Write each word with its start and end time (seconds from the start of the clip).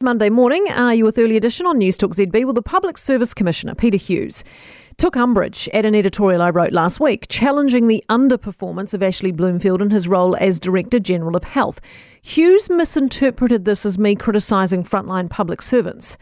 Monday 0.00 0.30
morning, 0.30 0.64
are 0.70 0.94
you 0.94 1.04
with 1.04 1.18
Early 1.18 1.36
Edition 1.36 1.66
on 1.66 1.80
Newstalk 1.80 2.14
ZB? 2.14 2.44
Well, 2.44 2.52
the 2.52 2.62
Public 2.62 2.96
Service 2.96 3.34
Commissioner, 3.34 3.74
Peter 3.74 3.96
Hughes, 3.96 4.44
took 4.96 5.16
umbrage 5.16 5.68
at 5.74 5.84
an 5.84 5.96
editorial 5.96 6.40
I 6.40 6.50
wrote 6.50 6.72
last 6.72 7.00
week, 7.00 7.26
challenging 7.28 7.88
the 7.88 8.04
underperformance 8.08 8.94
of 8.94 9.02
Ashley 9.02 9.32
Bloomfield 9.32 9.82
in 9.82 9.90
his 9.90 10.06
role 10.06 10.36
as 10.36 10.60
Director 10.60 11.00
General 11.00 11.34
of 11.34 11.42
Health. 11.42 11.80
Hughes 12.22 12.70
misinterpreted 12.70 13.64
this 13.64 13.84
as 13.84 13.98
me 13.98 14.14
criticising 14.14 14.84
frontline 14.84 15.28
public 15.28 15.60
servants, 15.60 16.16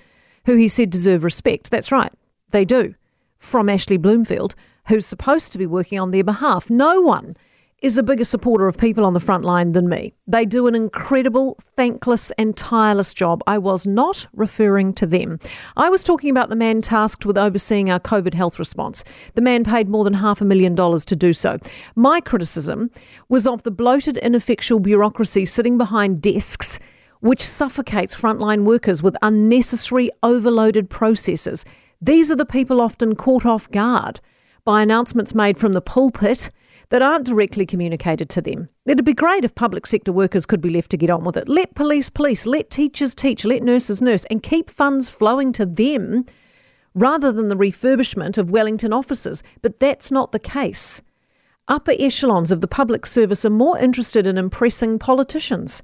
who 0.46 0.56
he 0.56 0.68
said 0.68 0.88
deserve 0.88 1.22
respect. 1.22 1.70
That's 1.70 1.92
right, 1.92 2.12
they 2.52 2.64
do. 2.64 2.94
From 3.36 3.68
Ashley 3.68 3.98
Bloomfield, 3.98 4.54
who's 4.88 5.04
supposed 5.04 5.52
to 5.52 5.58
be 5.58 5.66
working 5.66 6.00
on 6.00 6.12
their 6.12 6.24
behalf. 6.24 6.70
No 6.70 7.02
one 7.02 7.36
is 7.82 7.98
a 7.98 8.02
bigger 8.02 8.24
supporter 8.24 8.66
of 8.66 8.78
people 8.78 9.04
on 9.04 9.12
the 9.12 9.20
front 9.20 9.44
line 9.44 9.72
than 9.72 9.86
me. 9.86 10.14
They 10.26 10.46
do 10.46 10.66
an 10.66 10.74
incredible, 10.74 11.58
thankless, 11.76 12.30
and 12.32 12.56
tireless 12.56 13.12
job. 13.12 13.42
I 13.46 13.58
was 13.58 13.86
not 13.86 14.26
referring 14.32 14.94
to 14.94 15.06
them. 15.06 15.38
I 15.76 15.90
was 15.90 16.02
talking 16.02 16.30
about 16.30 16.48
the 16.48 16.56
man 16.56 16.80
tasked 16.80 17.26
with 17.26 17.36
overseeing 17.36 17.90
our 17.90 18.00
COVID 18.00 18.32
health 18.32 18.58
response. 18.58 19.04
The 19.34 19.42
man 19.42 19.62
paid 19.62 19.90
more 19.90 20.04
than 20.04 20.14
half 20.14 20.40
a 20.40 20.46
million 20.46 20.74
dollars 20.74 21.04
to 21.06 21.16
do 21.16 21.34
so. 21.34 21.58
My 21.94 22.18
criticism 22.20 22.90
was 23.28 23.46
of 23.46 23.62
the 23.62 23.70
bloated, 23.70 24.16
ineffectual 24.16 24.80
bureaucracy 24.80 25.44
sitting 25.44 25.76
behind 25.76 26.22
desks, 26.22 26.78
which 27.20 27.42
suffocates 27.42 28.16
frontline 28.16 28.64
workers 28.64 29.02
with 29.02 29.18
unnecessary, 29.20 30.10
overloaded 30.22 30.88
processes. 30.88 31.66
These 32.00 32.32
are 32.32 32.36
the 32.36 32.46
people 32.46 32.80
often 32.80 33.16
caught 33.16 33.44
off 33.44 33.70
guard 33.70 34.20
by 34.64 34.82
announcements 34.82 35.34
made 35.34 35.58
from 35.58 35.74
the 35.74 35.82
pulpit 35.82 36.50
that 36.88 37.02
aren't 37.02 37.26
directly 37.26 37.66
communicated 37.66 38.28
to 38.30 38.40
them. 38.40 38.68
It'd 38.86 39.04
be 39.04 39.14
great 39.14 39.44
if 39.44 39.54
public 39.54 39.86
sector 39.86 40.12
workers 40.12 40.46
could 40.46 40.60
be 40.60 40.70
left 40.70 40.90
to 40.90 40.96
get 40.96 41.10
on 41.10 41.24
with 41.24 41.36
it. 41.36 41.48
Let 41.48 41.74
police 41.74 42.10
police, 42.10 42.46
let 42.46 42.70
teachers 42.70 43.14
teach, 43.14 43.44
let 43.44 43.62
nurses 43.62 44.00
nurse, 44.00 44.24
and 44.26 44.42
keep 44.42 44.70
funds 44.70 45.10
flowing 45.10 45.52
to 45.54 45.66
them 45.66 46.24
rather 46.94 47.32
than 47.32 47.48
the 47.48 47.56
refurbishment 47.56 48.38
of 48.38 48.50
Wellington 48.50 48.92
offices. 48.92 49.42
But 49.62 49.80
that's 49.80 50.12
not 50.12 50.32
the 50.32 50.38
case. 50.38 51.02
Upper 51.68 51.92
echelons 51.98 52.52
of 52.52 52.60
the 52.60 52.68
public 52.68 53.04
service 53.04 53.44
are 53.44 53.50
more 53.50 53.78
interested 53.78 54.26
in 54.26 54.38
impressing 54.38 55.00
politicians. 55.00 55.82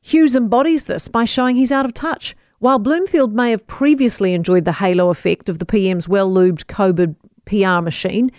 Hughes 0.00 0.36
embodies 0.36 0.84
this 0.84 1.08
by 1.08 1.24
showing 1.24 1.56
he's 1.56 1.72
out 1.72 1.84
of 1.84 1.94
touch. 1.94 2.36
While 2.60 2.78
Bloomfield 2.78 3.34
may 3.34 3.50
have 3.50 3.66
previously 3.66 4.34
enjoyed 4.34 4.64
the 4.64 4.72
halo 4.72 5.10
effect 5.10 5.48
of 5.48 5.58
the 5.58 5.66
PM's 5.66 6.08
well 6.08 6.32
lubed 6.32 6.66
COVID 6.66 7.16
PR 7.44 7.82
machine, 7.82 8.30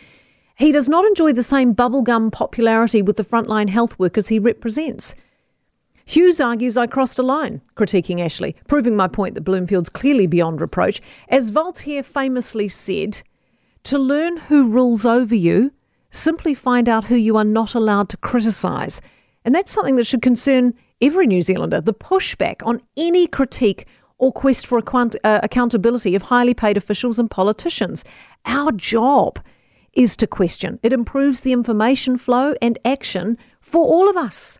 he 0.56 0.72
does 0.72 0.88
not 0.88 1.06
enjoy 1.06 1.34
the 1.34 1.44
same 1.44 1.74
bubblegum 1.74 2.32
popularity 2.32 3.02
with 3.02 3.18
the 3.18 3.24
frontline 3.24 3.70
health 3.70 3.98
workers 3.98 4.28
he 4.28 4.40
represents. 4.40 5.16
Hughes 6.06 6.42
argues 6.42 6.78
I 6.78 6.88
crossed 6.88 7.18
a 7.18 7.24
line, 7.24 7.62
critiquing 7.76 8.20
Ashley, 8.20 8.56
proving 8.68 8.96
my 8.96 9.08
point 9.08 9.36
that 9.36 9.42
Bloomfield's 9.42 9.90
clearly 9.90 10.28
beyond 10.28 10.60
reproach. 10.60 11.02
As 11.30 11.50
Voltaire 11.50 12.04
famously 12.04 12.68
said, 12.68 13.22
to 13.84 13.98
learn 13.98 14.38
who 14.38 14.70
rules 14.70 15.06
over 15.06 15.36
you, 15.36 15.72
simply 16.12 16.54
find 16.54 16.88
out 16.88 17.06
who 17.06 17.16
you 17.16 17.38
are 17.38 17.46
not 17.46 17.74
allowed 17.74 18.10
to 18.10 18.18
criticise. 18.18 19.02
And 19.46 19.56
that's 19.56 19.72
something 19.72 19.96
that 19.96 20.06
should 20.06 20.22
concern 20.22 20.74
every 21.02 21.26
New 21.26 21.42
Zealander 21.42 21.82
the 21.82 21.94
pushback 21.94 22.66
on 22.66 22.82
any 22.96 23.28
critique 23.28 23.88
or 24.18 24.32
quest 24.32 24.68
for 24.68 24.80
uh, 24.80 25.40
accountability 25.44 26.16
of 26.16 26.22
highly 26.22 26.54
paid 26.54 26.78
officials 26.78 27.20
and 27.20 27.30
politicians. 27.30 28.06
Our 28.46 28.72
job 28.72 29.40
is 29.94 30.18
to 30.18 30.28
question. 30.28 30.80
It 30.84 30.94
improves 30.94 31.42
the 31.42 31.54
information 31.54 32.18
flow 32.18 32.56
and 32.62 32.80
action 32.84 33.38
for 33.62 33.86
all 33.86 34.10
of 34.10 34.18
us. 34.18 34.60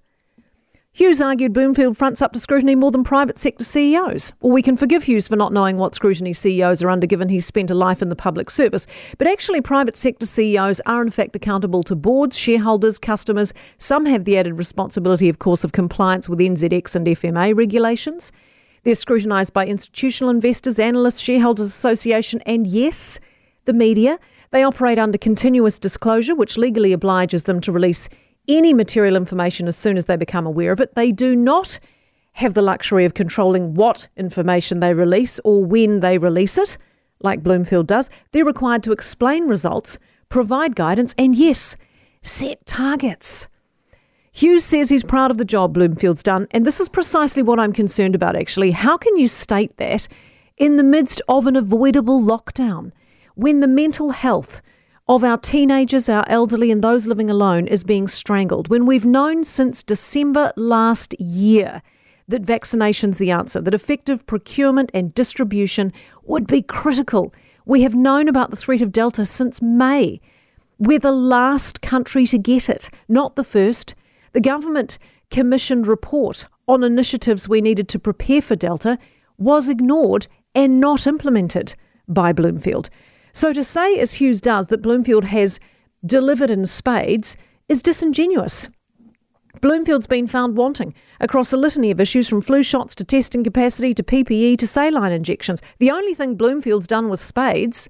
Hughes 0.96 1.24
argued 1.24 1.54
Bloomfield 1.54 1.98
fronts 1.98 2.22
up 2.22 2.34
to 2.34 2.40
scrutiny 2.40 2.76
more 2.76 2.92
than 2.92 3.04
private 3.04 3.40
sector 3.40 3.64
CEOs. 3.64 4.32
Well, 4.42 4.54
we 4.54 4.62
can 4.62 4.78
forgive 4.78 5.02
Hughes 5.02 5.28
for 5.28 5.36
not 5.36 5.52
knowing 5.52 5.78
what 5.78 5.96
scrutiny 5.96 6.34
CEOs 6.34 6.84
are 6.84 6.90
under 6.92 7.08
given 7.08 7.30
he's 7.30 7.48
spent 7.48 7.72
a 7.72 7.74
life 7.74 8.04
in 8.04 8.10
the 8.10 8.16
public 8.16 8.52
service. 8.52 8.86
But 9.18 9.26
actually, 9.26 9.62
private 9.62 9.98
sector 9.98 10.28
CEOs 10.28 10.82
are 10.86 11.02
in 11.02 11.10
fact 11.10 11.36
accountable 11.36 11.82
to 11.84 11.96
boards, 11.96 12.38
shareholders, 12.38 13.00
customers. 13.00 13.56
Some 13.80 14.06
have 14.06 14.26
the 14.26 14.38
added 14.38 14.60
responsibility, 14.60 15.30
of 15.30 15.40
course, 15.40 15.64
of 15.64 15.72
compliance 15.72 16.30
with 16.30 16.38
NZX 16.38 16.96
and 16.96 17.08
FMA 17.08 17.58
regulations. 17.58 18.32
They're 18.84 18.94
scrutinised 18.94 19.52
by 19.52 19.66
institutional 19.66 20.30
investors, 20.30 20.80
analysts, 20.80 21.22
shareholders 21.22 21.70
association, 21.70 22.40
and 22.46 22.68
yes, 22.68 23.20
the 23.66 23.74
media. 23.74 24.20
They 24.52 24.64
operate 24.64 25.00
under 25.00 25.18
continuous 25.18 25.80
disclosure, 25.80 26.36
which 26.36 26.58
legally 26.58 26.94
obliges 26.94 27.44
them 27.44 27.62
to 27.62 27.72
release 27.72 28.10
any 28.48 28.74
material 28.74 29.16
information 29.16 29.68
as 29.68 29.78
soon 29.78 29.98
as 29.98 30.06
they 30.06 30.18
become 30.18 30.46
aware 30.46 30.72
of 30.72 30.80
it. 30.80 30.96
They 30.96 31.12
do 31.12 31.36
not 31.36 31.80
have 32.34 32.54
the 32.54 32.62
luxury 32.62 33.06
of 33.06 33.14
controlling 33.14 33.76
what 33.76 34.08
information 34.18 34.80
they 34.80 34.94
release 34.94 35.40
or 35.44 35.64
when 35.64 36.00
they 36.00 36.18
release 36.18 36.58
it, 36.58 36.78
like 37.22 37.44
Bloomfield 37.44 37.88
does. 37.88 38.10
They're 38.32 38.44
required 38.44 38.84
to 38.84 38.92
explain 38.92 39.48
results, 39.48 40.00
provide 40.30 40.76
guidance, 40.76 41.14
and 41.18 41.36
yes, 41.36 41.78
set 42.22 42.66
targets. 42.66 43.48
Hughes 44.32 44.66
says 44.66 44.90
he's 44.90 45.04
proud 45.04 45.30
of 45.30 45.38
the 45.38 45.46
job 45.46 45.74
Bloomfield's 45.74 46.24
done, 46.24 46.48
and 46.52 46.66
this 46.66 46.80
is 46.80 46.90
precisely 46.90 47.44
what 47.44 47.60
I'm 47.60 47.72
concerned 47.72 48.16
about 48.16 48.36
actually. 48.36 48.72
How 48.72 48.98
can 48.98 49.16
you 49.16 49.28
state 49.28 49.78
that 49.78 50.08
in 50.58 50.78
the 50.78 50.84
midst 50.84 51.22
of 51.30 51.46
an 51.46 51.56
avoidable 51.56 52.20
lockdown? 52.20 52.92
When 53.36 53.60
the 53.60 53.68
mental 53.68 54.12
health 54.12 54.62
of 55.08 55.24
our 55.24 55.38
teenagers, 55.38 56.08
our 56.08 56.24
elderly, 56.28 56.72
and 56.72 56.82
those 56.82 57.08
living 57.08 57.30
alone 57.30 57.68
is 57.68 57.84
being 57.84 58.08
strangled, 58.08 58.70
when 58.70 58.86
we've 58.86 59.06
known 59.06 59.44
since 59.44 59.84
December 59.84 60.52
last 60.56 61.20
year 61.20 61.82
that 62.28 62.44
vaccination's 62.44 63.18
the 63.18 63.32
answer, 63.32 63.60
that 63.60 63.74
effective 63.74 64.26
procurement 64.26 64.90
and 64.94 65.14
distribution 65.14 65.92
would 66.24 66.48
be 66.48 66.62
critical. 66.62 67.34
We 67.66 67.82
have 67.82 67.96
known 67.96 68.28
about 68.28 68.50
the 68.50 68.56
threat 68.56 68.82
of 68.82 68.92
Delta 68.92 69.26
since 69.26 69.62
May. 69.62 70.22
We're 70.80 71.00
the 71.00 71.12
last 71.12 71.82
country 71.82 72.26
to 72.28 72.38
get 72.38 72.70
it, 72.70 72.90
not 73.08 73.36
the 73.36 73.44
first. 73.44 73.96
The 74.32 74.42
government 74.42 74.98
commissioned 75.30 75.88
report 75.88 76.48
on 76.68 76.84
initiatives 76.84 77.50
we 77.50 77.62
needed 77.62 77.90
to 77.90 78.00
prepare 78.00 78.42
for 78.42 78.56
Delta 78.56 78.98
was 79.38 79.68
ignored 79.68 80.28
and 80.56 80.80
not 80.80 81.08
implemented 81.08 81.76
by 82.08 82.32
Bloomfield. 82.32 82.90
So 83.34 83.52
to 83.52 83.64
say, 83.64 84.00
as 84.00 84.14
Hughes 84.14 84.40
does, 84.40 84.68
that 84.68 84.84
Bloomfield 84.84 85.26
has 85.26 85.60
delivered 86.06 86.52
in 86.52 86.66
spades 86.66 87.36
is 87.68 87.82
disingenuous. 87.82 88.70
Bloomfield's 89.60 90.08
been 90.08 90.28
found 90.28 90.56
wanting 90.56 90.94
across 91.20 91.52
a 91.52 91.58
litany 91.58 91.90
of 91.90 92.00
issues 92.00 92.30
from 92.30 92.42
flu 92.42 92.62
shots 92.62 92.94
to 92.96 93.04
testing 93.04 93.44
capacity 93.44 93.94
to 93.94 94.04
PPE 94.04 94.58
to 94.58 94.68
saline 94.68 95.12
injections. 95.12 95.62
The 95.80 95.90
only 95.90 96.14
thing 96.14 96.36
Bloomfield's 96.36 96.86
done 96.86 97.10
with 97.10 97.20
spades 97.20 97.90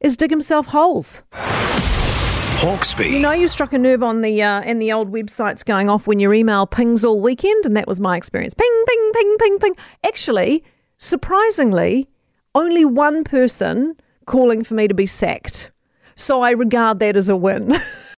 is 0.00 0.16
dig 0.16 0.30
himself 0.30 0.68
holes. 0.68 1.22
Hawkesby. 1.32 3.10
You 3.10 3.20
know, 3.20 3.32
you 3.32 3.46
struck 3.46 3.72
a 3.72 3.78
nerve 3.78 4.02
on 4.02 4.22
the 4.22 4.42
uh, 4.42 4.62
and 4.62 4.82
the 4.82 4.92
old 4.92 5.12
websites 5.12 5.64
going 5.64 5.88
off 5.88 6.08
when 6.08 6.18
your 6.18 6.34
email 6.34 6.66
pings 6.66 7.04
all 7.04 7.20
weekend, 7.20 7.64
and 7.64 7.76
that 7.76 7.86
was 7.86 8.00
my 8.00 8.16
experience. 8.16 8.54
Ping, 8.54 8.84
ping, 8.88 9.10
ping, 9.14 9.36
ping, 9.38 9.58
ping. 9.60 9.76
Actually, 10.04 10.64
surprisingly, 10.96 12.08
only 12.56 12.84
one 12.84 13.22
person 13.22 13.96
calling 14.28 14.62
for 14.62 14.74
me 14.74 14.86
to 14.86 14.94
be 14.94 15.06
sacked. 15.06 15.72
So 16.14 16.42
I 16.42 16.50
regard 16.50 16.98
that 17.00 17.16
as 17.16 17.28
a 17.28 17.36
win. 17.36 17.74